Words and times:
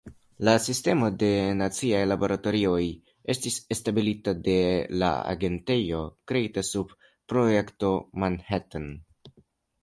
La 0.47 0.53
Sistemo 0.67 1.07
de 1.23 1.27
Naciaj 1.57 1.99
Laboratorioj 2.07 2.79
estis 3.33 3.57
establita 3.75 4.33
de 4.47 4.55
la 5.03 5.11
agentejo 5.35 6.01
kreita 6.33 6.65
sub 6.71 6.97
Projekto 7.35 7.93
Manhattan. 8.25 8.91